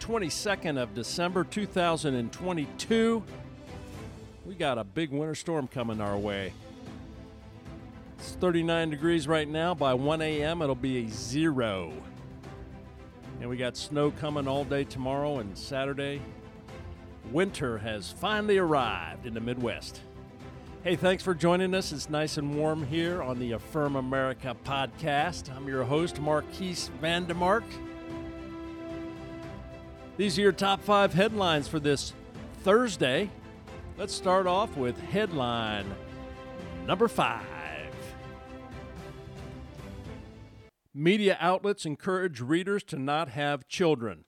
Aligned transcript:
22nd 0.00 0.82
of 0.82 0.94
December 0.94 1.44
2022. 1.44 3.22
We 4.46 4.54
got 4.54 4.78
a 4.78 4.84
big 4.84 5.10
winter 5.10 5.34
storm 5.34 5.68
coming 5.68 6.00
our 6.00 6.16
way. 6.16 6.52
It's 8.18 8.32
39 8.32 8.90
degrees 8.90 9.28
right 9.28 9.46
now. 9.46 9.74
By 9.74 9.94
1 9.94 10.22
a.m., 10.22 10.62
it'll 10.62 10.74
be 10.74 11.04
a 11.04 11.08
zero. 11.08 11.92
And 13.40 13.48
we 13.48 13.56
got 13.56 13.76
snow 13.76 14.10
coming 14.10 14.48
all 14.48 14.64
day 14.64 14.84
tomorrow 14.84 15.38
and 15.38 15.56
Saturday. 15.56 16.20
Winter 17.30 17.78
has 17.78 18.10
finally 18.10 18.58
arrived 18.58 19.26
in 19.26 19.34
the 19.34 19.40
Midwest. 19.40 20.00
Hey, 20.82 20.96
thanks 20.96 21.22
for 21.22 21.34
joining 21.34 21.74
us. 21.74 21.92
It's 21.92 22.08
nice 22.08 22.38
and 22.38 22.56
warm 22.56 22.86
here 22.86 23.22
on 23.22 23.38
the 23.38 23.52
Affirm 23.52 23.96
America 23.96 24.56
podcast. 24.64 25.54
I'm 25.54 25.68
your 25.68 25.84
host, 25.84 26.20
Marquise 26.20 26.90
Vandemark. 27.02 27.64
These 30.20 30.38
are 30.38 30.42
your 30.42 30.52
top 30.52 30.82
five 30.82 31.14
headlines 31.14 31.66
for 31.66 31.80
this 31.80 32.12
Thursday. 32.62 33.30
Let's 33.96 34.12
start 34.12 34.46
off 34.46 34.76
with 34.76 35.00
headline 35.00 35.86
number 36.86 37.08
five. 37.08 37.46
Media 40.92 41.38
outlets 41.40 41.86
encourage 41.86 42.42
readers 42.42 42.82
to 42.82 42.98
not 42.98 43.30
have 43.30 43.66
children. 43.66 44.26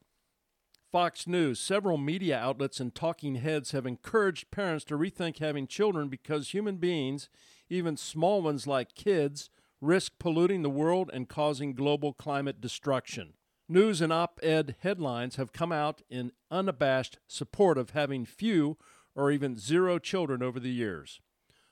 Fox 0.91 1.27
News, 1.27 1.61
several 1.61 1.99
media 1.99 2.39
outlets 2.39 2.81
and 2.81 2.95
talking 2.95 3.35
heads 3.35 3.73
have 3.73 3.85
encouraged 3.85 4.51
parents 4.51 4.87
to 4.87 4.97
rethink 4.97 5.41
having 5.41 5.67
children 5.67 6.09
because 6.09 6.55
human 6.55 6.77
beings, 6.77 7.29
even 7.69 7.99
small 7.99 8.41
ones 8.41 8.67
like 8.67 8.95
kids, 8.95 9.51
risk 9.83 10.13
polluting 10.19 10.63
the 10.63 10.71
world 10.71 11.11
and 11.13 11.29
causing 11.29 11.75
global 11.75 12.15
climate 12.15 12.63
destruction. 12.63 13.35
News 13.73 14.03
and 14.03 14.13
op 14.13 14.39
ed 14.43 14.77
headlines 14.81 15.37
have 15.37 15.55
come 15.55 15.73
out 15.73 16.03
in 16.11 16.33
unabashed 16.51 17.19
support 17.27 17.79
of 17.79 17.93
having 17.93 18.27
few 18.27 18.77
or 19.15 19.31
even 19.31 19.57
zero 19.57 19.99
children 19.99 20.43
over 20.43 20.61
the 20.61 20.71
years. 20.71 21.23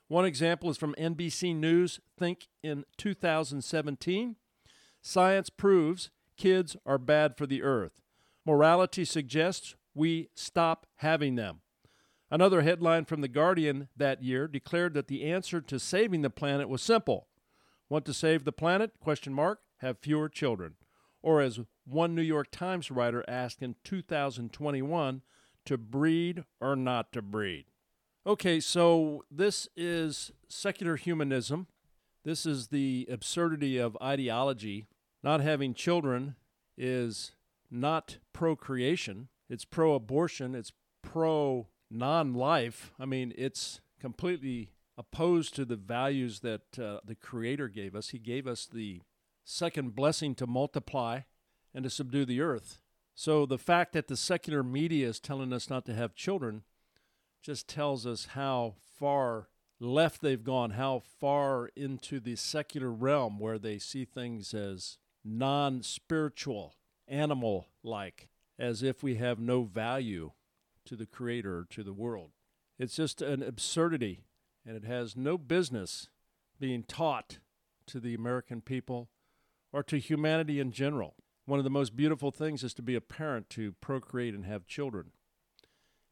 One 0.07 0.25
example 0.25 0.71
is 0.71 0.77
from 0.77 0.95
NBC 0.95 1.55
News 1.55 1.99
Think 2.17 2.47
in 2.63 2.85
2017. 2.97 4.35
Science 5.03 5.51
proves 5.51 6.09
kids 6.37 6.75
are 6.87 6.97
bad 6.97 7.37
for 7.37 7.45
the 7.45 7.61
earth. 7.61 8.01
Morality 8.47 9.05
suggests 9.05 9.75
we 9.93 10.29
stop 10.33 10.87
having 10.95 11.35
them. 11.35 11.61
Another 12.31 12.63
headline 12.63 13.05
from 13.05 13.21
The 13.21 13.27
Guardian 13.27 13.89
that 13.95 14.23
year 14.23 14.47
declared 14.47 14.95
that 14.95 15.07
the 15.07 15.23
answer 15.25 15.61
to 15.61 15.79
saving 15.79 16.23
the 16.23 16.31
planet 16.31 16.67
was 16.67 16.81
simple. 16.81 17.27
Want 17.89 18.05
to 18.05 18.13
save 18.15 18.43
the 18.43 18.51
planet? 18.51 18.93
Question 18.99 19.35
mark. 19.35 19.59
Have 19.81 19.99
fewer 19.99 20.29
children. 20.29 20.77
Or 21.21 21.39
as 21.41 21.59
one 21.91 22.15
New 22.15 22.21
York 22.21 22.49
Times 22.51 22.89
writer 22.91 23.23
asked 23.27 23.61
in 23.61 23.75
2021, 23.83 25.21
to 25.65 25.77
breed 25.77 26.43
or 26.59 26.75
not 26.75 27.11
to 27.13 27.21
breed. 27.21 27.65
Okay, 28.25 28.59
so 28.59 29.23
this 29.31 29.67
is 29.75 30.31
secular 30.47 30.95
humanism. 30.95 31.67
This 32.23 32.45
is 32.45 32.67
the 32.67 33.07
absurdity 33.09 33.77
of 33.77 33.97
ideology. 34.01 34.87
Not 35.23 35.41
having 35.41 35.73
children 35.73 36.35
is 36.77 37.31
not 37.69 38.17
procreation, 38.33 39.29
it's 39.49 39.65
pro 39.65 39.93
abortion, 39.93 40.55
it's 40.55 40.71
pro 41.01 41.67
non 41.89 42.33
life. 42.33 42.91
I 42.99 43.05
mean, 43.05 43.33
it's 43.37 43.81
completely 43.99 44.71
opposed 44.97 45.55
to 45.55 45.65
the 45.65 45.75
values 45.75 46.41
that 46.41 46.79
uh, 46.79 46.99
the 47.05 47.15
Creator 47.15 47.69
gave 47.69 47.95
us. 47.95 48.09
He 48.09 48.19
gave 48.19 48.45
us 48.45 48.67
the 48.71 49.01
second 49.43 49.95
blessing 49.95 50.35
to 50.35 50.47
multiply 50.47 51.21
and 51.73 51.83
to 51.83 51.89
subdue 51.89 52.25
the 52.25 52.41
earth. 52.41 52.79
So 53.13 53.45
the 53.45 53.57
fact 53.57 53.93
that 53.93 54.07
the 54.07 54.17
secular 54.17 54.63
media 54.63 55.07
is 55.07 55.19
telling 55.19 55.53
us 55.53 55.69
not 55.69 55.85
to 55.85 55.93
have 55.93 56.15
children 56.15 56.63
just 57.41 57.67
tells 57.67 58.05
us 58.05 58.29
how 58.33 58.75
far 58.99 59.47
left 59.79 60.21
they've 60.21 60.43
gone, 60.43 60.71
how 60.71 61.01
far 61.19 61.69
into 61.75 62.19
the 62.19 62.35
secular 62.35 62.91
realm 62.91 63.39
where 63.39 63.57
they 63.57 63.79
see 63.79 64.05
things 64.05 64.53
as 64.53 64.97
non 65.23 65.81
spiritual 65.81 66.75
animal 67.07 67.67
like, 67.83 68.29
as 68.57 68.83
if 68.83 69.03
we 69.03 69.15
have 69.15 69.39
no 69.39 69.63
value 69.63 70.31
to 70.85 70.95
the 70.95 71.05
Creator, 71.05 71.67
to 71.69 71.83
the 71.83 71.93
world. 71.93 72.31
It's 72.79 72.95
just 72.95 73.21
an 73.21 73.43
absurdity, 73.43 74.23
and 74.65 74.75
it 74.75 74.85
has 74.85 75.15
no 75.15 75.37
business 75.37 76.09
being 76.59 76.83
taught 76.83 77.39
to 77.87 77.99
the 77.99 78.13
American 78.13 78.61
people 78.61 79.09
or 79.73 79.83
to 79.83 79.97
humanity 79.97 80.59
in 80.59 80.71
general. 80.71 81.15
One 81.45 81.59
of 81.59 81.63
the 81.63 81.69
most 81.69 81.95
beautiful 81.95 82.31
things 82.31 82.63
is 82.63 82.73
to 82.75 82.81
be 82.81 82.95
a 82.95 83.01
parent, 83.01 83.49
to 83.51 83.73
procreate 83.73 84.33
and 84.33 84.45
have 84.45 84.67
children. 84.67 85.11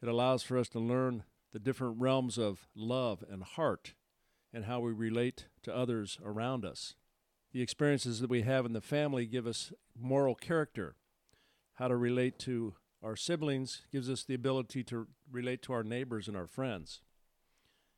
It 0.01 0.09
allows 0.09 0.43
for 0.43 0.57
us 0.57 0.69
to 0.69 0.79
learn 0.79 1.23
the 1.51 1.59
different 1.59 1.99
realms 1.99 2.37
of 2.37 2.67
love 2.75 3.23
and 3.29 3.43
heart 3.43 3.93
and 4.53 4.65
how 4.65 4.79
we 4.79 4.91
relate 4.91 5.47
to 5.63 5.75
others 5.75 6.17
around 6.23 6.65
us. 6.65 6.95
The 7.51 7.61
experiences 7.61 8.19
that 8.19 8.29
we 8.29 8.41
have 8.43 8.65
in 8.65 8.73
the 8.73 8.81
family 8.81 9.25
give 9.25 9.47
us 9.47 9.71
moral 9.99 10.35
character. 10.35 10.95
How 11.75 11.87
to 11.87 11.95
relate 11.95 12.39
to 12.39 12.75
our 13.03 13.15
siblings 13.15 13.83
gives 13.91 14.09
us 14.09 14.23
the 14.23 14.33
ability 14.33 14.83
to 14.85 15.07
relate 15.31 15.61
to 15.63 15.73
our 15.73 15.83
neighbors 15.83 16.27
and 16.27 16.35
our 16.35 16.47
friends. 16.47 17.01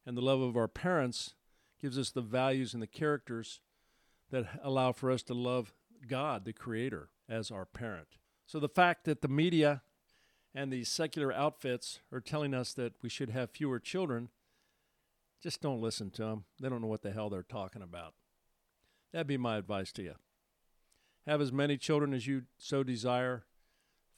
And 0.06 0.18
the 0.18 0.22
love 0.22 0.42
of 0.42 0.58
our 0.58 0.68
parents 0.68 1.36
gives 1.81 1.98
us 1.98 2.12
the 2.12 2.22
values 2.22 2.74
and 2.74 2.81
the 2.81 2.88
characters 2.88 3.62
that 4.31 4.46
allow 4.63 4.92
for 4.92 5.12
us 5.12 5.24
to 5.24 5.34
love 5.34 5.74
God, 6.08 6.46
the 6.46 6.53
Creator, 6.53 7.09
as 7.31 7.50
our 7.50 7.66
parent. 7.66 8.18
So 8.46 8.59
the 8.59 8.69
fact 8.69 9.06
that 9.06 9.22
the 9.22 9.28
media 9.28 9.81
and 10.53 10.72
these 10.72 10.90
secular 10.90 11.31
outfits 11.31 12.00
are 12.12 12.19
telling 12.19 12.53
us 12.53 12.74
that 12.74 12.94
we 13.02 13.09
should 13.09 13.30
have 13.30 13.52
fewer 13.52 13.80
children, 13.80 14.30
just 15.42 15.62
don't 15.62 15.81
listen 15.81 16.12
to 16.12 16.24
them. 16.24 16.44
They 16.59 16.68
don't 16.68 16.81
know 16.81 16.88
what 16.88 17.02
the 17.02 17.12
hell 17.12 17.30
they're 17.30 17.44
talking 17.44 17.81
about. 17.81 18.14
That'd 19.14 19.28
be 19.28 19.38
my 19.38 19.58
advice 19.58 19.92
to 19.94 20.03
you. 20.03 20.16
Have 21.25 21.42
as 21.42 21.52
many 21.52 21.78
children 21.78 22.14
as 22.14 22.28
you 22.28 22.44
so 22.58 22.84
desire. 22.84 23.46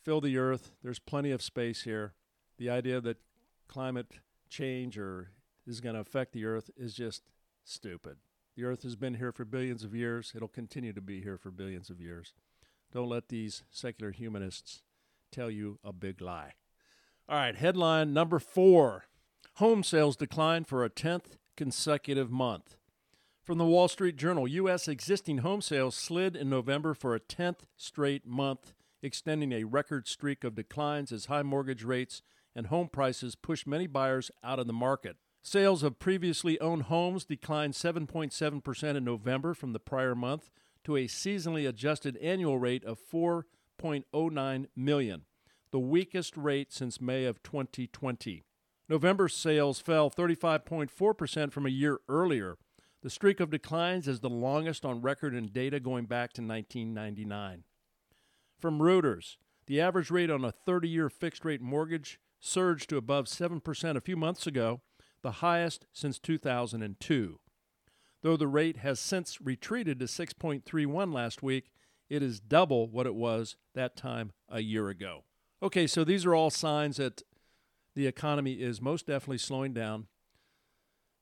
Fill 0.03 0.21
the 0.21 0.37
earth. 0.37 0.71
There's 0.83 0.99
plenty 0.99 1.31
of 1.31 1.41
space 1.41 1.83
here. 1.83 2.13
The 2.57 2.69
idea 2.69 2.99
that 3.01 3.17
climate 3.67 4.19
change 4.49 4.97
or 4.97 5.31
is 5.65 5.81
going 5.81 5.95
to 5.95 6.01
affect 6.01 6.33
the 6.33 6.45
earth 6.45 6.69
is 6.75 6.93
just 6.93 7.23
stupid. 7.63 8.17
The 8.55 8.65
earth 8.65 8.83
has 8.83 8.95
been 8.95 9.15
here 9.15 9.31
for 9.31 9.45
billions 9.45 9.83
of 9.83 9.95
years. 9.95 10.33
It'll 10.35 10.47
continue 10.47 10.93
to 10.93 11.01
be 11.01 11.21
here 11.21 11.37
for 11.37 11.51
billions 11.51 11.89
of 11.89 11.99
years. 11.99 12.33
Don't 12.93 13.09
let 13.09 13.29
these 13.29 13.63
secular 13.71 14.11
humanists 14.11 14.83
tell 15.31 15.49
you 15.49 15.79
a 15.83 15.91
big 15.91 16.21
lie. 16.21 16.53
All 17.27 17.37
right, 17.37 17.55
headline 17.55 18.13
number 18.13 18.39
four 18.39 19.05
Home 19.57 19.83
sales 19.83 20.15
declined 20.15 20.67
for 20.67 20.83
a 20.83 20.89
10th 20.89 21.37
consecutive 21.55 22.31
month. 22.31 22.75
From 23.43 23.59
the 23.59 23.65
Wall 23.65 23.87
Street 23.87 24.15
Journal, 24.15 24.47
U.S. 24.47 24.87
existing 24.87 25.39
home 25.39 25.61
sales 25.61 25.95
slid 25.95 26.35
in 26.35 26.49
November 26.49 26.95
for 26.95 27.13
a 27.13 27.19
10th 27.19 27.59
straight 27.77 28.25
month, 28.25 28.73
extending 29.03 29.51
a 29.51 29.65
record 29.65 30.07
streak 30.07 30.43
of 30.43 30.55
declines 30.55 31.11
as 31.11 31.25
high 31.25 31.43
mortgage 31.43 31.83
rates 31.83 32.23
and 32.55 32.67
home 32.67 32.87
prices 32.87 33.35
pushed 33.35 33.67
many 33.67 33.85
buyers 33.85 34.31
out 34.43 34.59
of 34.59 34.65
the 34.65 34.73
market. 34.73 35.17
Sales 35.43 35.83
of 35.83 35.99
previously 35.99 36.59
owned 36.59 36.83
homes 36.83 37.25
declined 37.25 37.73
7.7% 37.73 38.95
in 38.95 39.03
November 39.03 39.53
from 39.53 39.73
the 39.73 39.79
prior 39.79 40.15
month 40.15 40.49
to 40.83 40.95
a 40.95 41.07
seasonally 41.07 41.67
adjusted 41.67 42.17
annual 42.17 42.57
rate 42.57 42.83
of 42.83 42.99
4.09 42.99 44.65
million, 44.75 45.21
the 45.71 45.79
weakest 45.79 46.37
rate 46.37 46.71
since 46.71 47.01
May 47.01 47.25
of 47.25 47.41
2020. 47.43 48.43
November 48.89 49.27
sales 49.27 49.79
fell 49.79 50.09
35.4% 50.11 51.51
from 51.51 51.65
a 51.65 51.69
year 51.69 51.99
earlier. 52.09 52.57
The 53.01 53.09
streak 53.09 53.39
of 53.39 53.49
declines 53.49 54.07
is 54.07 54.19
the 54.19 54.29
longest 54.29 54.85
on 54.85 55.01
record 55.01 55.33
in 55.33 55.47
data 55.47 55.79
going 55.79 56.05
back 56.05 56.33
to 56.33 56.41
1999. 56.41 57.63
From 58.59 58.79
Reuters, 58.79 59.37
the 59.65 59.81
average 59.81 60.11
rate 60.11 60.29
on 60.29 60.45
a 60.45 60.51
30 60.51 60.87
year 60.87 61.09
fixed 61.09 61.43
rate 61.43 61.61
mortgage 61.61 62.19
surged 62.39 62.89
to 62.89 62.97
above 62.97 63.25
7% 63.25 63.95
a 63.95 64.01
few 64.01 64.17
months 64.17 64.45
ago, 64.45 64.81
the 65.21 65.31
highest 65.31 65.85
since 65.93 66.19
2002. 66.19 67.39
Though 68.23 68.37
the 68.37 68.47
rate 68.47 68.77
has 68.77 68.99
since 69.01 69.41
retreated 69.41 69.99
to 69.99 70.05
6.31 70.05 71.13
last 71.13 71.43
week, 71.43 71.71
it 72.09 72.23
is 72.23 72.39
double 72.39 72.87
what 72.87 73.05
it 73.05 73.15
was 73.15 73.57
that 73.75 73.97
time 73.97 74.31
a 74.49 74.61
year 74.61 74.87
ago. 74.87 75.25
Okay, 75.61 75.85
so 75.87 76.03
these 76.03 76.25
are 76.25 76.33
all 76.33 76.49
signs 76.49 76.97
that 76.97 77.21
the 77.95 78.07
economy 78.07 78.53
is 78.53 78.81
most 78.81 79.07
definitely 79.07 79.37
slowing 79.37 79.73
down. 79.73 80.07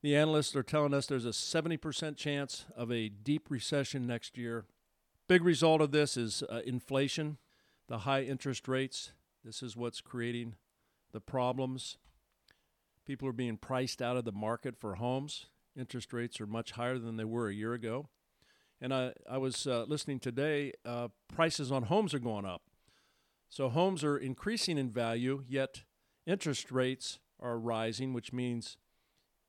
The 0.03 0.15
analysts 0.15 0.56
are 0.56 0.63
telling 0.63 0.94
us 0.94 1.07
there's 1.07 1.25
a 1.25 1.30
70% 1.30 2.18
chance 2.18 2.65
of 2.75 2.92
a 2.92 3.09
deep 3.09 3.50
recession 3.50 4.06
next 4.06 4.38
year. 4.38 4.65
Big 5.27 5.44
result 5.44 5.81
of 5.81 5.92
this 5.92 6.18
is 6.18 6.44
uh, 6.50 6.62
inflation, 6.65 7.38
the 7.88 8.00
high 8.00 8.21
interest 8.21 8.68
rates. 8.68 9.12
This 9.44 9.63
is 9.63 9.75
what's 9.75 10.01
creating 10.01 10.56
the 11.13 11.21
problems. 11.21 11.98
People 13.06 13.27
are 13.27 13.33
being 13.33 13.57
priced 13.57 14.01
out 14.01 14.18
of 14.18 14.25
the 14.25 14.31
market 14.31 14.75
for 14.77 14.95
homes. 14.95 15.48
Interest 15.77 16.12
rates 16.13 16.41
are 16.41 16.47
much 16.47 16.71
higher 16.71 16.97
than 16.97 17.18
they 17.18 17.25
were 17.25 17.47
a 17.47 17.53
year 17.53 17.73
ago. 17.73 18.09
And 18.81 18.94
I, 18.94 19.13
I 19.29 19.38
was 19.38 19.68
uh, 19.68 19.85
listening 19.88 20.19
today, 20.19 20.73
uh, 20.85 21.09
prices 21.33 21.71
on 21.71 21.83
homes 21.83 22.13
are 22.13 22.19
going 22.19 22.45
up. 22.45 22.63
So 23.50 23.69
homes 23.69 24.03
are 24.03 24.18
increasing 24.18 24.77
in 24.77 24.91
value, 24.91 25.44
yet 25.47 25.83
interest 26.25 26.71
rates 26.71 27.19
are 27.39 27.59
rising, 27.59 28.13
which 28.13 28.33
means 28.33 28.77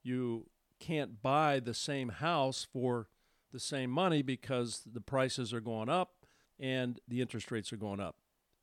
you 0.03 0.47
can't 0.81 1.23
buy 1.23 1.61
the 1.61 1.75
same 1.75 2.09
house 2.09 2.67
for 2.71 3.09
the 3.53 3.61
same 3.61 3.91
money 3.91 4.23
because 4.23 4.83
the 4.91 5.01
prices 5.01 5.53
are 5.55 5.61
going 5.61 5.89
up 5.89 6.27
and 6.59 7.01
the 7.07 7.21
interest 7.21 7.51
rates 7.51 7.73
are 7.73 7.77
going 7.77 8.01
up. 8.01 8.17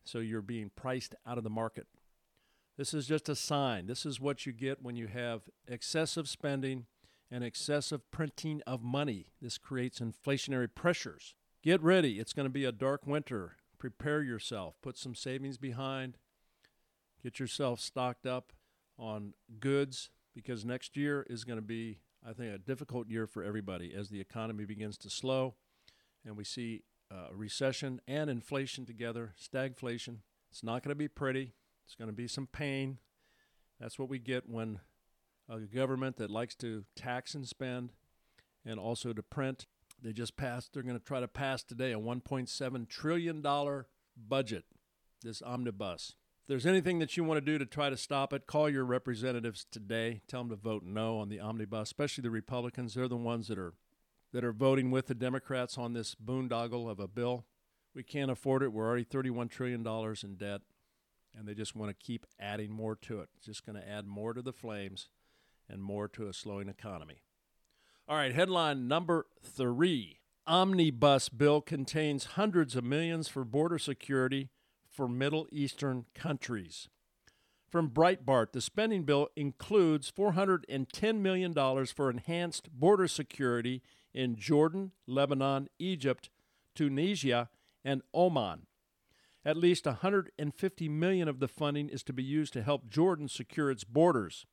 So 0.03 0.19
you're 0.19 0.41
being 0.41 0.71
priced 0.75 1.15
out 1.25 1.37
of 1.37 1.43
the 1.43 1.49
market. 1.49 1.87
This 2.77 2.93
is 2.93 3.07
just 3.07 3.29
a 3.29 3.35
sign. 3.35 3.87
This 3.87 4.05
is 4.05 4.19
what 4.19 4.45
you 4.45 4.53
get 4.53 4.81
when 4.81 4.95
you 4.95 5.07
have 5.07 5.41
excessive 5.67 6.27
spending 6.27 6.85
and 7.31 7.43
excessive 7.43 8.09
printing 8.11 8.61
of 8.65 8.83
money. 8.83 9.27
This 9.41 9.57
creates 9.57 9.99
inflationary 9.99 10.67
pressures. 10.73 11.35
Get 11.63 11.81
ready. 11.83 12.19
It's 12.19 12.33
going 12.33 12.45
to 12.45 12.51
be 12.51 12.65
a 12.65 12.71
dark 12.71 13.05
winter. 13.05 13.57
Prepare 13.77 14.21
yourself. 14.21 14.75
Put 14.81 14.97
some 14.97 15.15
savings 15.15 15.57
behind. 15.57 16.17
Get 17.21 17.39
yourself 17.39 17.79
stocked 17.79 18.25
up 18.25 18.53
on 18.97 19.33
goods 19.59 20.09
because 20.33 20.65
next 20.65 20.95
year 20.97 21.25
is 21.29 21.43
going 21.43 21.57
to 21.57 21.65
be, 21.65 21.99
I 22.27 22.33
think, 22.33 22.53
a 22.53 22.57
difficult 22.57 23.09
year 23.09 23.27
for 23.27 23.43
everybody 23.43 23.93
as 23.93 24.09
the 24.09 24.21
economy 24.21 24.65
begins 24.65 24.97
to 24.99 25.09
slow 25.09 25.55
and 26.25 26.37
we 26.37 26.43
see 26.43 26.83
uh, 27.11 27.33
recession 27.33 28.01
and 28.07 28.29
inflation 28.29 28.85
together, 28.85 29.33
stagflation. 29.41 30.17
It's 30.51 30.63
not 30.63 30.83
going 30.83 30.91
to 30.91 30.95
be 30.95 31.07
pretty. 31.07 31.53
It's 31.85 31.95
going 31.95 32.09
to 32.09 32.15
be 32.15 32.27
some 32.27 32.47
pain. 32.47 32.99
That's 33.79 33.97
what 33.97 34.09
we 34.09 34.19
get 34.19 34.49
when 34.49 34.79
a 35.49 35.59
government 35.59 36.17
that 36.17 36.29
likes 36.29 36.55
to 36.55 36.85
tax 36.95 37.33
and 37.33 37.47
spend 37.47 37.91
and 38.65 38.79
also 38.79 39.13
to 39.13 39.23
print. 39.23 39.65
They 40.01 40.13
just 40.13 40.37
passed, 40.37 40.73
they're 40.73 40.83
going 40.83 40.97
to 40.97 41.03
try 41.03 41.19
to 41.19 41.27
pass 41.27 41.63
today 41.63 41.91
a 41.91 41.99
$1.7 41.99 42.89
trillion 42.89 43.43
budget, 44.27 44.65
this 45.23 45.41
omnibus. 45.41 46.15
If 46.41 46.47
there's 46.47 46.65
anything 46.65 46.99
that 46.99 47.17
you 47.17 47.23
want 47.23 47.37
to 47.37 47.45
do 47.45 47.57
to 47.57 47.65
try 47.65 47.89
to 47.89 47.97
stop 47.97 48.31
it, 48.31 48.47
call 48.47 48.69
your 48.69 48.85
representatives 48.85 49.65
today. 49.69 50.21
Tell 50.27 50.41
them 50.41 50.49
to 50.49 50.55
vote 50.55 50.83
no 50.85 51.17
on 51.17 51.29
the 51.29 51.39
omnibus, 51.39 51.89
especially 51.89 52.21
the 52.21 52.31
Republicans. 52.31 52.93
They're 52.93 53.07
the 53.07 53.17
ones 53.17 53.47
that 53.47 53.57
are 53.57 53.73
that 54.31 54.43
are 54.43 54.53
voting 54.53 54.91
with 54.91 55.07
the 55.07 55.15
Democrats 55.15 55.75
on 55.75 55.93
this 55.93 56.15
boondoggle 56.15 56.89
of 56.89 56.99
a 56.99 57.07
bill. 57.07 57.45
We 57.95 58.03
can't 58.03 58.29
afford 58.29 58.61
it. 58.61 58.71
We're 58.71 58.87
already 58.87 59.03
$31 59.03 59.49
trillion 59.49 59.85
in 60.23 60.35
debt, 60.35 60.61
and 61.35 61.47
they 61.47 61.55
just 61.55 61.75
want 61.75 61.89
to 61.89 62.05
keep 62.05 62.27
adding 62.39 62.71
more 62.71 62.95
to 62.95 63.21
it. 63.21 63.29
It's 63.37 63.47
just 63.47 63.65
going 63.65 63.81
to 63.81 63.89
add 63.89 64.05
more 64.05 64.33
to 64.33 64.43
the 64.43 64.53
flames 64.53 65.09
and 65.69 65.83
more 65.83 66.07
to 66.09 66.27
a 66.27 66.33
slowing 66.33 66.69
economy. 66.69 67.21
All 68.07 68.17
right, 68.17 68.33
headline 68.33 68.87
number 68.87 69.27
three 69.43 70.19
Omnibus 70.47 71.29
bill 71.29 71.61
contains 71.61 72.25
hundreds 72.25 72.75
of 72.75 72.83
millions 72.83 73.27
for 73.27 73.45
border 73.45 73.77
security 73.77 74.49
for 74.89 75.07
Middle 75.07 75.47
Eastern 75.51 76.05
countries. 76.15 76.89
From 77.69 77.91
Breitbart, 77.91 78.51
the 78.51 78.61
spending 78.61 79.03
bill 79.03 79.27
includes 79.35 80.11
$410 80.11 81.19
million 81.19 81.53
for 81.85 82.09
enhanced 82.09 82.71
border 82.71 83.07
security 83.07 83.83
in 84.11 84.35
Jordan, 84.35 84.91
Lebanon, 85.05 85.67
Egypt, 85.77 86.31
Tunisia, 86.73 87.49
and 87.85 88.01
Oman. 88.15 88.65
At 89.45 89.55
least 89.55 89.85
150 89.85 90.89
million 90.89 91.27
of 91.27 91.39
the 91.39 91.47
funding 91.47 91.89
is 91.89 92.03
to 92.03 92.13
be 92.13 92.23
used 92.23 92.53
to 92.53 92.63
help 92.63 92.89
Jordan 92.89 93.27
secure 93.27 93.69
its 93.69 93.83
borders. 93.83 94.47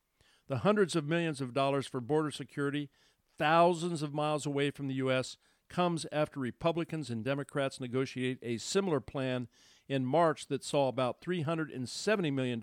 The 0.47 0.59
hundreds 0.59 0.95
of 0.95 1.05
millions 1.05 1.41
of 1.41 1.53
dollars 1.53 1.87
for 1.87 1.99
border 1.99 2.31
security, 2.31 2.89
thousands 3.37 4.01
of 4.01 4.13
miles 4.13 4.45
away 4.45 4.71
from 4.71 4.87
the 4.87 4.95
U.S., 4.95 5.37
comes 5.69 6.05
after 6.11 6.39
Republicans 6.39 7.09
and 7.09 7.25
Democrats 7.25 7.81
negotiate 7.81 8.39
a 8.41 8.57
similar 8.57 9.01
plan 9.01 9.49
in 9.89 10.05
March 10.05 10.47
that 10.47 10.63
saw 10.63 10.87
about 10.87 11.21
$370 11.21 12.33
million 12.33 12.59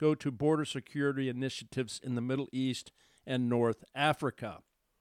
go 0.00 0.14
to 0.14 0.30
border 0.30 0.64
security 0.64 1.28
initiatives 1.28 2.00
in 2.02 2.16
the 2.16 2.20
Middle 2.20 2.48
East 2.52 2.90
and 3.26 3.48
North 3.48 3.84
Africa. 3.94 4.58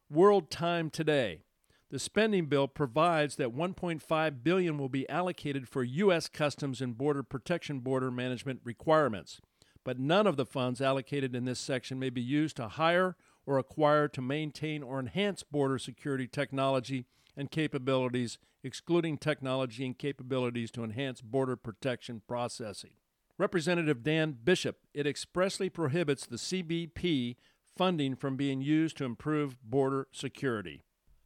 World 0.10 0.52
Time 0.52 0.90
Today. 0.90 1.42
The 1.90 2.00
spending 2.00 2.48
bill 2.48 2.68
provides 2.68 3.38
that 3.38 3.56
1.5 3.56 4.44
billion 4.44 4.78
will 4.78 4.90
be 4.90 5.08
allocated 5.10 5.68
for 5.68 5.84
US 5.84 6.28
Customs 6.28 6.82
and 6.82 6.98
Border 6.98 7.24
Protection 7.24 7.80
border 7.80 8.12
management 8.12 8.60
requirements 8.64 9.40
but 9.88 9.98
none 9.98 10.28
of 10.28 10.36
the 10.36 10.46
funds 10.46 10.82
allocated 10.82 11.34
in 11.34 11.46
this 11.46 11.62
section 11.62 11.98
may 11.98 12.10
be 12.10 12.20
used 12.20 12.58
to 12.58 12.68
hire 12.68 13.16
or 13.46 13.58
acquire 13.58 14.10
to 14.10 14.22
maintain 14.22 14.84
or 14.84 15.00
enhance 15.00 15.44
border 15.44 15.80
security 15.80 16.28
technology 16.28 17.06
and 17.38 17.52
capabilities, 17.52 18.38
excluding 18.66 19.18
technology 19.18 19.86
and 19.86 19.98
capabilities 19.98 20.72
to 20.72 20.84
enhance 20.84 21.22
border 21.22 21.56
protection 21.56 22.22
processing. 22.28 22.96
Representative 23.38 24.04
Dan 24.04 24.36
Bishop, 24.44 24.80
it 24.94 25.08
expressly 25.08 25.70
prohibits 25.70 26.26
the 26.26 26.36
CBP 26.36 27.38
funding 27.78 28.18
from 28.18 28.36
being 28.36 28.60
used 28.60 28.98
to 28.98 29.06
improve 29.06 29.56
border 29.64 30.10
security. 30.12 30.84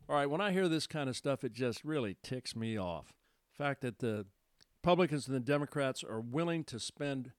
All 0.07 0.17
right, 0.17 0.29
when 0.29 0.39
I 0.39 0.51
hear 0.51 0.69
this 0.69 0.85
kind 0.85 1.09
of 1.09 1.17
stuff, 1.17 1.43
it 1.43 1.53
just 1.53 1.83
really 1.83 2.15
ticks 2.21 2.55
me 2.55 2.77
off. 2.77 3.07
The 3.57 3.63
fact 3.63 3.81
that 3.81 3.97
the 3.97 4.27
Republicans 4.83 5.25
and 5.25 5.35
the 5.35 5.39
Democrats 5.39 6.03
are 6.03 6.21
willing 6.21 6.63
to 6.65 6.79
spend 6.79 7.31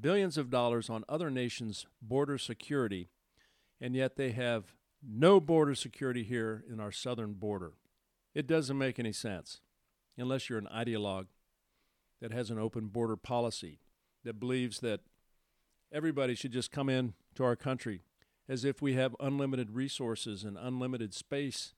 billions 0.00 0.36
of 0.38 0.50
dollars 0.50 0.90
on 0.90 1.04
other 1.08 1.30
nations' 1.30 1.86
border 2.00 2.38
security, 2.38 3.08
and 3.80 3.94
yet 3.94 4.16
they 4.16 4.32
have 4.32 4.74
no 5.06 5.40
border 5.40 5.74
security 5.74 6.22
here 6.22 6.64
in 6.70 6.80
our 6.80 6.92
southern 6.92 7.34
border. 7.34 7.74
It 8.34 8.46
doesn't 8.46 8.78
make 8.78 8.98
any 8.98 9.12
sense 9.12 9.60
unless 10.16 10.48
you're 10.48 10.58
an 10.58 10.68
ideologue 10.74 11.26
that 12.20 12.32
has 12.32 12.50
an 12.50 12.58
open 12.58 12.88
border 12.88 13.16
policy 13.16 13.80
that 14.24 14.38
believes 14.38 14.80
that 14.80 15.00
everybody 15.92 16.34
should 16.34 16.52
just 16.52 16.70
come 16.70 16.88
in 16.88 17.14
to 17.34 17.44
our 17.44 17.56
country 17.56 18.02
as 18.48 18.64
if 18.64 18.82
we 18.82 18.94
have 18.94 19.16
unlimited 19.20 19.70
resources 19.70 20.44
and 20.44 20.58
unlimited 20.60 21.14
space 21.14 21.72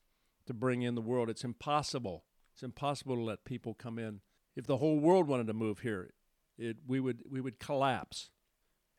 to 0.45 0.53
bring 0.53 0.81
in 0.81 0.95
the 0.95 1.01
world. 1.01 1.29
It's 1.29 1.43
impossible. 1.43 2.23
It's 2.53 2.63
impossible 2.63 3.15
to 3.15 3.21
let 3.21 3.45
people 3.45 3.73
come 3.73 3.97
in. 3.97 4.21
If 4.55 4.67
the 4.67 4.77
whole 4.77 4.99
world 4.99 5.27
wanted 5.27 5.47
to 5.47 5.53
move 5.53 5.79
here, 5.79 6.13
it, 6.57 6.77
we 6.87 6.99
would 6.99 7.23
we 7.29 7.41
would 7.41 7.59
collapse. 7.59 8.29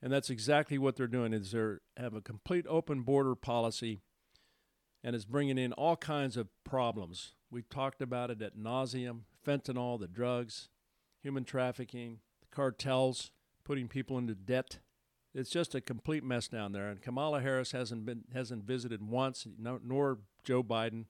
And 0.03 0.13
that's 0.13 0.29
exactly 0.31 0.77
what 0.77 0.97
they're 0.97 1.07
doing. 1.07 1.33
Is 1.33 1.53
they 1.53 1.77
have 1.97 2.15
a 2.15 2.21
complete 2.21 2.67
open 2.69 3.03
border 3.03 3.35
policy, 3.35 4.01
and 5.03 5.17
it's 5.17 5.25
bringing 5.25 5.59
in 5.59 5.73
all 5.73 5.97
kinds 5.97 6.37
of 6.37 6.49
problems. 6.65 7.33
We've 7.51 7.69
talked 7.69 8.03
about 8.03 8.31
it 8.31 8.43
at 8.43 8.57
nauseum: 8.57 9.21
fentanyl, 9.47 9.99
the 9.99 10.09
drugs, 10.09 10.69
human 11.23 11.45
trafficking, 11.45 12.19
the 12.41 12.55
cartels, 12.55 13.31
putting 13.65 13.89
people 13.89 14.19
into 14.19 14.35
debt. 14.35 14.79
It's 15.35 15.51
just 15.51 15.75
a 15.75 15.81
complete 15.81 16.23
mess 16.23 16.47
down 16.47 16.73
there. 16.73 16.89
And 16.89 17.03
Kamala 17.03 17.41
Harris 17.41 17.73
hasn't 17.73 18.07
been 18.07 18.25
hasn't 18.33 18.65
visited 18.65 19.03
once, 19.03 19.47
nor 19.59 20.19
Joe 20.45 20.63
Biden. 20.63 21.07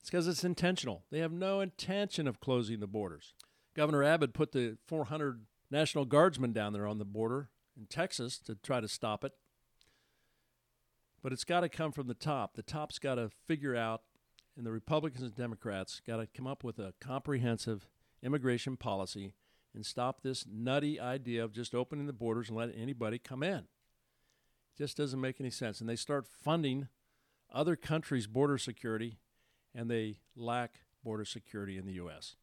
It's 0.00 0.10
because 0.10 0.26
it's 0.26 0.42
intentional. 0.42 1.04
They 1.12 1.20
have 1.20 1.32
no 1.32 1.60
intention 1.60 2.26
of 2.26 2.40
closing 2.40 2.80
the 2.80 2.88
borders. 2.88 3.34
Governor 3.76 4.02
Abbott 4.02 4.34
put 4.34 4.50
the 4.50 4.78
400 4.88 5.42
National 5.72 6.04
Guardsmen 6.04 6.52
down 6.52 6.74
there 6.74 6.86
on 6.86 6.98
the 6.98 7.04
border 7.06 7.48
in 7.76 7.86
Texas 7.86 8.38
to 8.40 8.54
try 8.54 8.78
to 8.78 8.86
stop 8.86 9.24
it. 9.24 9.32
But 11.22 11.32
it's 11.32 11.44
got 11.44 11.60
to 11.60 11.70
come 11.70 11.92
from 11.92 12.08
the 12.08 12.14
top. 12.14 12.54
The 12.54 12.62
top's 12.62 12.98
got 12.98 13.14
to 13.14 13.30
figure 13.46 13.74
out, 13.74 14.02
and 14.54 14.66
the 14.66 14.70
Republicans 14.70 15.22
and 15.22 15.34
Democrats 15.34 16.02
got 16.06 16.18
to 16.18 16.26
come 16.26 16.46
up 16.46 16.62
with 16.62 16.78
a 16.78 16.92
comprehensive 17.00 17.88
immigration 18.22 18.76
policy 18.76 19.32
and 19.74 19.86
stop 19.86 20.22
this 20.22 20.44
nutty 20.46 21.00
idea 21.00 21.42
of 21.42 21.54
just 21.54 21.74
opening 21.74 22.06
the 22.06 22.12
borders 22.12 22.50
and 22.50 22.58
letting 22.58 22.78
anybody 22.78 23.18
come 23.18 23.42
in. 23.42 23.60
It 23.60 24.76
just 24.76 24.98
doesn't 24.98 25.20
make 25.20 25.40
any 25.40 25.50
sense. 25.50 25.80
And 25.80 25.88
they 25.88 25.96
start 25.96 26.26
funding 26.26 26.88
other 27.50 27.76
countries' 27.76 28.26
border 28.26 28.58
security, 28.58 29.16
and 29.74 29.90
they 29.90 30.18
lack 30.36 30.80
border 31.02 31.24
security 31.24 31.78
in 31.78 31.86
the 31.86 31.94
U.S. 31.94 32.36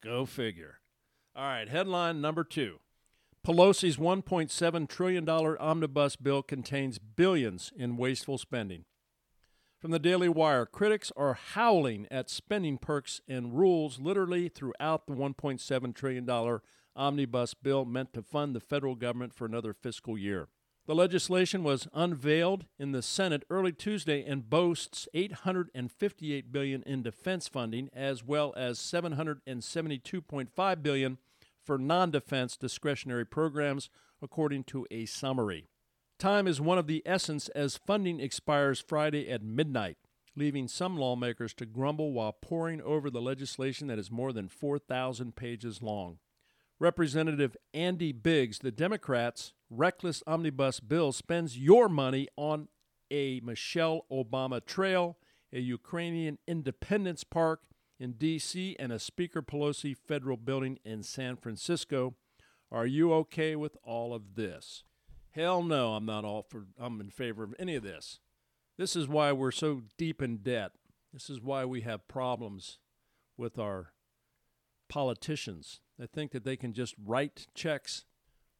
Go 0.00 0.24
figure. 0.24 0.78
All 1.36 1.42
right, 1.42 1.68
headline 1.68 2.20
number 2.20 2.44
two 2.44 2.78
Pelosi's 3.44 3.96
$1.7 3.96 4.88
trillion 4.88 5.28
omnibus 5.28 6.14
bill 6.14 6.44
contains 6.44 6.98
billions 6.98 7.72
in 7.76 7.96
wasteful 7.96 8.38
spending. 8.38 8.84
From 9.80 9.90
the 9.90 9.98
Daily 9.98 10.28
Wire, 10.28 10.64
critics 10.64 11.10
are 11.16 11.34
howling 11.34 12.06
at 12.08 12.30
spending 12.30 12.78
perks 12.78 13.20
and 13.26 13.58
rules 13.58 13.98
literally 13.98 14.48
throughout 14.48 15.08
the 15.08 15.12
$1.7 15.12 15.94
trillion 15.94 16.60
omnibus 16.94 17.54
bill 17.54 17.84
meant 17.84 18.12
to 18.14 18.22
fund 18.22 18.54
the 18.54 18.60
federal 18.60 18.94
government 18.94 19.34
for 19.34 19.44
another 19.44 19.72
fiscal 19.72 20.16
year. 20.16 20.46
The 20.86 20.94
legislation 20.94 21.64
was 21.64 21.88
unveiled 21.94 22.66
in 22.78 22.92
the 22.92 23.00
Senate 23.00 23.44
early 23.48 23.72
Tuesday 23.72 24.22
and 24.22 24.50
boasts 24.50 25.08
858 25.14 26.52
billion 26.52 26.82
in 26.82 27.02
defense 27.02 27.48
funding 27.48 27.88
as 27.94 28.22
well 28.22 28.52
as 28.54 28.78
772.5 28.78 30.82
billion 30.82 31.16
for 31.62 31.78
non-defense 31.78 32.58
discretionary 32.58 33.24
programs 33.24 33.88
according 34.20 34.64
to 34.64 34.86
a 34.90 35.06
summary. 35.06 35.70
Time 36.18 36.46
is 36.46 36.60
one 36.60 36.76
of 36.76 36.86
the 36.86 37.02
essence 37.06 37.48
as 37.50 37.78
funding 37.78 38.20
expires 38.20 38.78
Friday 38.78 39.30
at 39.30 39.42
midnight, 39.42 39.96
leaving 40.36 40.68
some 40.68 40.98
lawmakers 40.98 41.54
to 41.54 41.64
grumble 41.64 42.12
while 42.12 42.32
poring 42.32 42.82
over 42.82 43.08
the 43.08 43.22
legislation 43.22 43.86
that 43.86 43.98
is 43.98 44.10
more 44.10 44.34
than 44.34 44.48
4,000 44.48 45.34
pages 45.34 45.80
long. 45.80 46.18
Representative 46.84 47.56
Andy 47.72 48.12
Biggs, 48.12 48.58
the 48.58 48.70
Democrats' 48.70 49.54
reckless 49.70 50.22
omnibus 50.26 50.80
bill 50.80 51.12
spends 51.12 51.56
your 51.56 51.88
money 51.88 52.28
on 52.36 52.68
a 53.10 53.40
Michelle 53.40 54.04
Obama 54.12 54.62
trail, 54.62 55.16
a 55.50 55.60
Ukrainian 55.60 56.36
independence 56.46 57.24
park 57.24 57.62
in 57.98 58.12
D.C., 58.12 58.76
and 58.78 58.92
a 58.92 58.98
Speaker 58.98 59.40
Pelosi 59.40 59.96
federal 59.96 60.36
building 60.36 60.78
in 60.84 61.02
San 61.02 61.36
Francisco. 61.36 62.16
Are 62.70 62.84
you 62.84 63.14
okay 63.14 63.56
with 63.56 63.78
all 63.82 64.12
of 64.12 64.34
this? 64.34 64.84
Hell 65.30 65.62
no, 65.62 65.94
I'm 65.94 66.04
not 66.04 66.26
all 66.26 66.42
for 66.42 66.66
I'm 66.78 67.00
in 67.00 67.08
favor 67.08 67.44
of 67.44 67.54
any 67.58 67.76
of 67.76 67.82
this. 67.82 68.20
This 68.76 68.94
is 68.94 69.08
why 69.08 69.32
we're 69.32 69.52
so 69.52 69.84
deep 69.96 70.20
in 70.20 70.36
debt. 70.36 70.72
This 71.14 71.30
is 71.30 71.40
why 71.40 71.64
we 71.64 71.80
have 71.80 72.06
problems 72.08 72.78
with 73.38 73.58
our 73.58 73.94
politicians 74.90 75.80
that 75.98 76.12
think 76.12 76.32
that 76.32 76.44
they 76.44 76.56
can 76.56 76.72
just 76.72 76.94
write 77.04 77.46
checks 77.54 78.04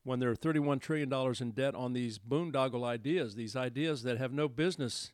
when 0.04 0.20
they're 0.20 0.34
$31 0.34 0.80
trillion 0.80 1.12
in 1.40 1.50
debt 1.52 1.74
on 1.74 1.92
these 1.92 2.18
boondoggle 2.18 2.84
ideas, 2.84 3.34
these 3.34 3.56
ideas 3.56 4.02
that 4.02 4.18
have 4.18 4.32
no 4.32 4.48
business 4.48 5.12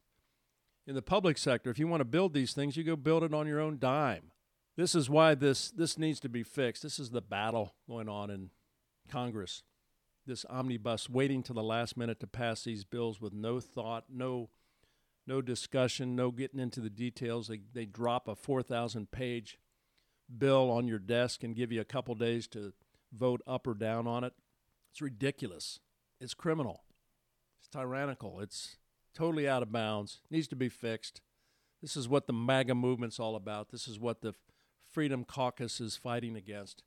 in 0.87 0.95
the 0.95 1.03
public 1.03 1.39
sector. 1.39 1.71
If 1.71 1.79
you 1.79 1.87
want 1.87 2.01
to 2.01 2.07
build 2.07 2.35
these 2.35 2.53
things, 2.53 2.77
you 2.77 2.85
go 2.85 2.97
build 2.97 3.23
it 3.23 3.33
on 3.33 3.47
your 3.47 3.61
own 3.61 3.79
dime. 3.79 4.33
This 4.77 4.95
is 4.95 5.09
why 5.09 5.35
this, 5.35 5.71
this 5.71 5.97
needs 5.97 6.21
to 6.21 6.29
be 6.29 6.43
fixed. 6.43 6.83
This 6.83 6.99
is 6.99 7.11
the 7.11 7.21
battle 7.21 7.75
going 7.89 8.09
on 8.09 8.31
in 8.31 8.51
Congress. 9.09 9.63
This 10.27 10.45
omnibus 10.51 11.09
waiting 11.09 11.43
to 11.45 11.53
the 11.53 11.63
last 11.63 11.97
minute 11.97 12.21
to 12.21 12.27
pass 12.27 12.65
these 12.65 12.85
bills 12.85 13.21
with 13.21 13.33
no 13.33 13.61
thought, 13.61 14.05
no 14.11 14.51
no 15.27 15.41
discussion, 15.41 16.17
no 16.17 16.33
getting 16.33 16.59
into 16.59 16.81
the 16.81 16.91
details. 16.91 17.47
They, 17.47 17.61
they 17.73 17.85
drop 17.85 18.27
a 18.27 18.35
4,000 18.35 19.13
page 19.13 19.59
bill 20.39 20.71
on 20.71 20.87
your 20.87 20.99
desk 20.99 21.43
and 21.43 21.57
give 21.57 21.73
you 21.73 21.81
a 21.81 21.85
couple 21.85 22.15
days 22.15 22.47
to 22.49 22.73
vote 23.13 23.43
up 23.47 23.67
or 23.67 23.75
down 23.75 24.07
on 24.07 24.25
it. 24.25 24.33
It's 24.93 25.03
ridiculous. 25.03 25.81
It's 26.21 26.35
criminal. 26.35 26.83
It's 27.59 27.69
tyrannical. 27.69 28.41
It's 28.41 28.77
totally 29.15 29.49
out 29.49 29.63
of 29.63 29.73
bounds. 29.73 30.21
Needs 30.31 30.49
to 30.49 30.57
be 30.57 30.69
fixed. 30.69 31.21
This 31.81 31.97
is 31.97 32.09
what 32.09 32.27
the 32.27 32.33
MAGA 32.33 32.75
movement's 32.75 33.19
all 33.19 33.37
about. 33.37 33.71
This 33.71 33.89
is 33.89 33.99
what 33.99 34.21
the 34.21 34.35
Freedom 34.91 35.25
Caucus 35.25 35.81
is 35.81 35.97
fighting 35.97 36.37
against. 36.37 36.83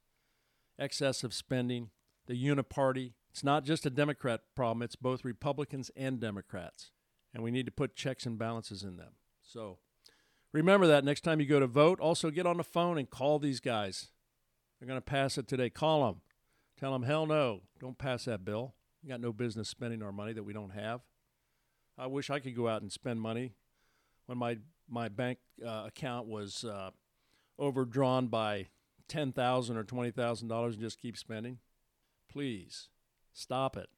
Excessive 0.78 1.34
spending, 1.34 1.90
the 2.28 2.34
uniparty. 2.34 3.14
It's 3.32 3.44
not 3.44 3.64
just 3.64 3.86
a 3.86 3.90
Democrat 3.90 4.42
problem, 4.56 4.84
it's 4.84 4.96
both 4.96 5.26
Republicans 5.26 5.90
and 5.96 6.20
Democrats. 6.20 6.92
And 7.34 7.44
we 7.44 7.50
need 7.50 7.66
to 7.66 7.72
put 7.72 7.96
checks 7.96 8.26
and 8.26 8.38
balances 8.38 8.84
in 8.84 8.98
them. 8.98 9.14
So, 9.42 9.80
Remember 10.54 10.88
that 10.88 11.04
next 11.04 11.22
time 11.22 11.40
you 11.40 11.48
go 11.48 11.60
to 11.60 11.68
vote. 11.68 12.00
Also, 12.00 12.30
get 12.30 12.46
on 12.46 12.58
the 12.58 12.64
phone 12.64 12.98
and 12.98 13.10
call 13.10 13.40
these 13.40 13.60
guys. 13.60 14.10
They're 14.80 14.88
going 14.88 14.98
to 14.98 15.02
pass 15.02 15.38
it 15.38 15.48
today. 15.48 15.70
Call 15.70 16.06
them. 16.06 16.22
Tell 16.80 16.92
them, 16.94 17.04
hell 17.04 17.26
no, 17.26 17.62
don't 17.80 17.98
pass 17.98 18.26
that 18.26 18.44
bill. 18.44 18.74
You 19.02 19.10
got 19.10 19.22
no 19.22 19.32
business 19.34 19.70
spending 19.70 20.02
our 20.02 20.12
money 20.12 20.34
that 20.34 20.44
we 20.44 20.54
don't 20.54 20.72
have. 20.72 21.02
I 21.98 22.08
wish 22.08 22.30
I 22.30 22.40
could 22.40 22.56
go 22.56 22.68
out 22.68 22.82
and 22.82 22.92
spend 22.92 23.22
money 23.22 23.54
when 24.26 24.38
my 24.38 24.58
my 24.90 25.08
bank 25.10 25.40
uh, 25.66 25.84
account 25.88 26.28
was 26.28 26.64
uh, 26.66 26.90
overdrawn 27.60 28.28
by 28.28 28.68
ten 29.08 29.32
thousand 29.32 29.78
or 29.78 29.84
twenty 29.84 30.12
thousand 30.12 30.48
dollars 30.48 30.76
and 30.76 30.84
just 30.84 31.00
keep 31.00 31.18
spending. 31.18 31.60
Please 32.30 32.90
stop 33.32 33.78
it. 33.78 33.90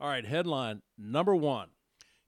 All 0.00 0.08
right, 0.08 0.24
headline 0.24 0.82
number 0.96 1.34
one. 1.34 1.68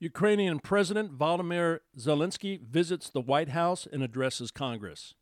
Ukrainian 0.03 0.61
President 0.61 1.19
Volodymyr 1.19 1.81
Zelensky 1.99 2.59
visits 2.59 3.11
the 3.11 3.21
White 3.21 3.51
House 3.51 3.87
and 3.93 4.03
addresses 4.03 4.51
Congress. 4.51 5.13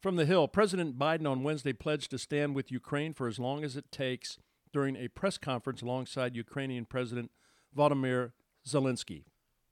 From 0.00 0.16
the 0.16 0.24
Hill, 0.24 0.48
President 0.48 0.98
Biden 0.98 1.30
on 1.30 1.42
Wednesday 1.42 1.74
pledged 1.74 2.10
to 2.12 2.18
stand 2.18 2.54
with 2.54 2.72
Ukraine 2.72 3.12
for 3.12 3.28
as 3.28 3.38
long 3.38 3.62
as 3.62 3.76
it 3.76 3.92
takes 3.92 4.38
during 4.72 4.96
a 4.96 5.08
press 5.08 5.36
conference 5.36 5.82
alongside 5.82 6.34
Ukrainian 6.34 6.86
President 6.86 7.30
Volodymyr 7.76 8.32
Zelensky. 8.66 9.24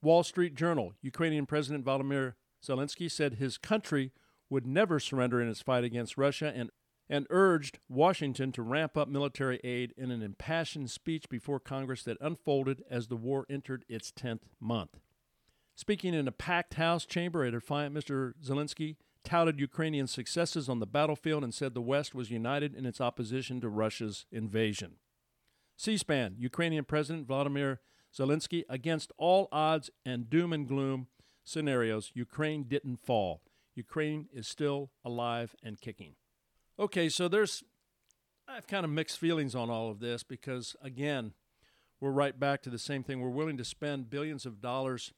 Wall 0.03 0.23
Street 0.23 0.55
Journal 0.55 0.93
Ukrainian 1.01 1.47
President 1.47 1.83
Volodymyr 1.83 2.35
Zelensky 2.63 3.11
said 3.11 3.35
his 3.35 3.57
country 3.57 4.13
would 4.51 4.67
never 4.67 5.01
surrender 5.01 5.41
in 5.41 5.49
its 5.49 5.63
fight 5.63 5.83
against 5.83 6.19
Russia 6.19 6.53
and 6.55 6.71
and 7.11 7.27
urged 7.29 7.81
Washington 7.89 8.53
to 8.53 8.63
ramp 8.63 8.97
up 8.97 9.09
military 9.09 9.61
aid 9.65 9.93
in 9.97 10.13
an 10.13 10.23
impassioned 10.23 10.91
speech 10.91 11.29
before 11.29 11.59
Congress 11.59 12.05
that 12.05 12.17
unfolded 12.21 12.85
as 12.89 13.09
the 13.09 13.17
war 13.17 13.45
entered 13.51 13.85
its 13.89 14.13
10th 14.13 14.45
month. 14.61 15.01
Speaking 15.75 16.15
in 16.15 16.29
a 16.29 16.33
packed 16.33 16.75
House 16.75 17.05
chamber, 17.05 17.45
a 17.45 17.51
defiant 17.51 17.95
Mr. 17.95 18.35
Zelensky 18.43 18.97
touted 19.25 19.59
Ukrainian 19.59 20.07
successes 20.07 20.69
on 20.69 20.79
the 20.79 20.87
battlefield 20.87 21.43
and 21.43 21.53
said 21.53 21.75
the 21.75 21.83
West 21.83 22.15
was 22.15 22.31
united 22.31 22.75
in 22.75 22.87
its 22.87 23.01
opposition 23.01 23.61
to 23.61 23.69
Russia's 23.69 24.25
invasion. 24.31 24.95
C 25.77 25.97
SPAN 25.97 26.37
Ukrainian 26.39 26.85
President 26.85 27.27
Vladimir 27.27 27.81
Zelensky, 28.17 28.65
against 28.69 29.13
all 29.19 29.49
odds 29.53 29.91
and 30.05 30.29
doom 30.29 30.53
and 30.53 30.67
gloom 30.67 31.09
scenarios, 31.45 32.11
Ukraine 32.15 32.65
didn't 32.65 32.97
fall. 32.97 33.43
Ukraine 33.75 34.29
is 34.33 34.47
still 34.47 34.91
alive 35.05 35.55
and 35.63 35.81
kicking. 35.81 36.15
Okay, 36.81 37.11
so 37.11 37.29
there's 37.29 37.63
I 38.49 38.55
have 38.55 38.67
kind 38.67 38.87
of 38.87 38.91
mixed 38.91 39.19
feelings 39.19 39.55
on 39.55 39.69
all 39.69 39.91
of 39.91 40.01
this 40.01 40.23
because 40.23 40.75
again, 40.81 41.35
we're 42.01 42.11
right 42.11 42.41
back 42.41 42.63
to 42.63 42.71
the 42.71 42.79
same 42.79 43.03
thing. 43.03 43.21
We're 43.21 43.29
willing 43.29 43.59
to 43.59 43.67
spend 43.67 44.09
billions 44.09 44.47
of 44.47 44.63
dollars 44.63 45.13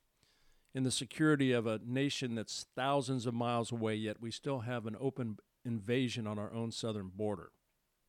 in 0.74 0.82
the 0.82 0.90
security 0.90 1.52
of 1.52 1.68
a 1.68 1.78
nation 1.86 2.34
that's 2.34 2.66
thousands 2.74 3.26
of 3.26 3.34
miles 3.34 3.70
away, 3.70 3.94
yet 3.94 4.20
we 4.20 4.32
still 4.32 4.60
have 4.60 4.86
an 4.86 4.96
open 5.00 5.36
invasion 5.64 6.26
on 6.26 6.36
our 6.36 6.52
own 6.52 6.72
southern 6.72 7.12
border. 7.14 7.52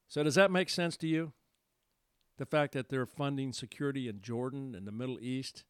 So, 0.07 0.23
does 0.23 0.35
that 0.35 0.49
make 0.49 0.71
sense 0.71 0.97
to 0.97 1.07
you? 1.07 1.33
The 2.39 2.47
fact 2.47 2.73
that 2.73 2.89
they're 2.89 3.05
funding 3.05 3.53
security 3.53 4.07
in 4.09 4.21
Jordan 4.21 4.73
and 4.73 4.87
the 4.87 4.91
Middle 4.91 5.19
East 5.21 5.63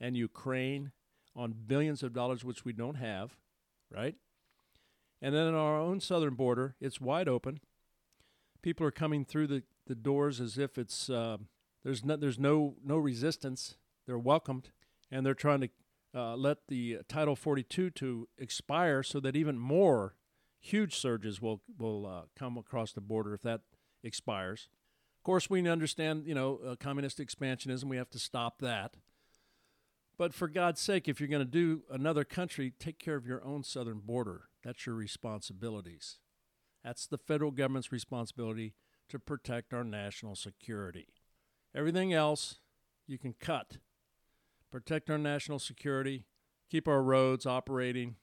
and 0.00 0.16
Ukraine 0.16 0.90
on 1.36 1.54
billions 1.68 2.02
of 2.02 2.12
dollars, 2.12 2.42
which 2.42 2.64
we 2.64 2.72
don't 2.72 2.96
have, 2.96 3.36
right? 3.94 4.16
And 5.22 5.32
then 5.32 5.46
on 5.46 5.54
our 5.54 5.78
own 5.78 6.00
southern 6.00 6.34
border, 6.34 6.74
it's 6.80 7.00
wide 7.00 7.28
open. 7.28 7.60
People 8.60 8.84
are 8.84 8.90
coming 8.90 9.24
through 9.24 9.46
the, 9.46 9.62
the 9.86 9.94
doors 9.94 10.40
as 10.40 10.58
if 10.58 10.76
it's 10.76 11.08
uh, 11.08 11.36
there's 11.84 12.04
no, 12.04 12.16
there's 12.16 12.38
no 12.38 12.74
no 12.84 12.98
resistance. 12.98 13.76
They're 14.06 14.18
welcomed, 14.18 14.70
and 15.10 15.24
they're 15.24 15.34
trying 15.34 15.60
to 15.60 15.68
uh, 16.14 16.36
let 16.36 16.58
the 16.68 16.98
Title 17.08 17.36
42 17.36 17.90
to 17.90 18.28
expire 18.36 19.02
so 19.04 19.20
that 19.20 19.36
even 19.36 19.58
more 19.58 20.16
huge 20.60 20.96
surges 20.96 21.40
will 21.40 21.62
will 21.78 22.06
uh, 22.06 22.22
come 22.36 22.58
across 22.58 22.92
the 22.92 23.00
border 23.00 23.32
if 23.32 23.42
that 23.42 23.62
expires. 24.02 24.68
Of 25.20 25.24
course, 25.24 25.48
we 25.48 25.66
understand 25.68 26.24
you 26.26 26.34
know 26.34 26.60
uh, 26.66 26.76
communist 26.76 27.18
expansionism. 27.18 27.84
We 27.84 27.96
have 27.96 28.10
to 28.10 28.18
stop 28.18 28.58
that. 28.60 28.96
But 30.18 30.34
for 30.34 30.48
God's 30.48 30.80
sake, 30.80 31.08
if 31.08 31.20
you're 31.20 31.28
going 31.28 31.44
to 31.44 31.50
do 31.50 31.82
another 31.90 32.24
country, 32.24 32.72
take 32.78 32.98
care 32.98 33.16
of 33.16 33.26
your 33.26 33.44
own 33.44 33.64
southern 33.64 34.00
border. 34.00 34.42
That's 34.62 34.86
your 34.86 34.94
responsibilities. 34.94 36.18
That's 36.84 37.06
the 37.06 37.18
federal 37.18 37.50
government's 37.50 37.92
responsibility 37.92 38.74
to 39.08 39.18
protect 39.18 39.72
our 39.72 39.84
national 39.84 40.36
security. 40.36 41.08
Everything 41.74 42.12
else 42.12 42.60
you 43.06 43.18
can 43.18 43.34
cut. 43.40 43.78
Protect 44.70 45.10
our 45.10 45.18
national 45.18 45.58
security, 45.58 46.24
keep 46.70 46.88
our 46.88 47.02
roads 47.02 47.44
operating, 47.44 48.16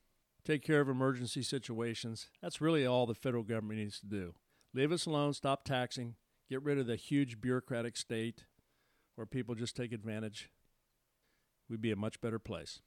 take 0.43 0.63
care 0.63 0.81
of 0.81 0.89
emergency 0.89 1.43
situations. 1.43 2.27
That's 2.41 2.61
really 2.61 2.85
all 2.85 3.05
the 3.05 3.13
federal 3.13 3.43
government 3.43 3.79
needs 3.79 3.99
to 3.99 4.07
do. 4.07 4.33
Leave 4.73 4.91
us 4.91 5.05
alone, 5.05 5.33
stop 5.33 5.63
taxing, 5.63 6.15
get 6.49 6.63
rid 6.63 6.79
of 6.79 6.87
the 6.87 6.95
huge 6.95 7.39
bureaucratic 7.39 7.97
state 7.97 8.45
where 9.15 9.27
people 9.27 9.53
just 9.53 9.75
take 9.75 9.91
advantage. 9.91 10.49
We'd 11.69 11.81
be 11.81 11.91
a 11.91 11.95
much 11.95 12.19
better 12.19 12.39
place. 12.39 12.81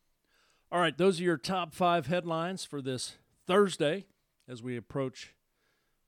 All 0.70 0.80
right, 0.80 0.96
those 0.96 1.20
are 1.20 1.24
your 1.24 1.36
top 1.36 1.74
five 1.74 2.06
headlines 2.06 2.64
for 2.64 2.80
this 2.80 3.16
Thursday 3.46 4.06
as 4.48 4.62
we 4.62 4.76
approach 4.76 5.34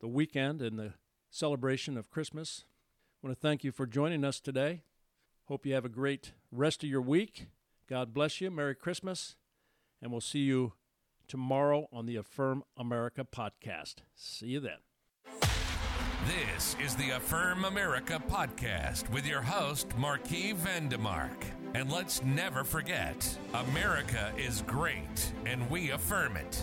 the 0.01 0.09
weekend 0.09 0.61
and 0.61 0.79
the 0.79 0.95
celebration 1.31 1.97
of 1.97 2.11
Christmas. 2.11 2.65
I 3.23 3.27
want 3.27 3.37
to 3.37 3.41
thank 3.41 3.63
you 3.63 3.73
for 3.73 3.87
joining 3.87 4.25
us 4.25 4.41
today. 4.41 4.83
Hope 5.47 5.67
you 5.67 5.75
have 5.75 5.85
a 5.85 5.91
great 5.91 6.33
rest 6.51 6.83
of 6.83 6.91
your 6.91 7.03
week. 7.03 7.49
God 7.89 8.15
bless 8.15 8.41
you. 8.41 8.51
Merry 8.51 8.75
Christmas. 8.75 9.37
And 10.01 10.11
we'll 10.11 10.21
see 10.21 10.41
you 10.41 10.73
tomorrow 11.29 11.89
on 11.93 12.07
the 12.07 12.17
Affirm 12.17 12.65
America 12.77 13.27
podcast. 13.31 13.97
See 14.15 14.49
you 14.49 14.61
then. 14.61 14.79
This 16.27 16.77
is 16.83 16.97
the 16.97 17.11
Affirm 17.11 17.65
America 17.67 18.23
podcast 18.31 19.11
with 19.11 19.27
your 19.27 19.43
host, 19.43 19.97
Marquis 19.99 20.55
Vandemark. 20.55 21.64
And 21.75 21.91
let's 21.91 22.23
never 22.23 22.63
forget 22.63 23.37
America 23.53 24.33
is 24.39 24.63
great, 24.63 25.33
and 25.45 25.69
we 25.69 25.91
affirm 25.91 26.37
it. 26.37 26.63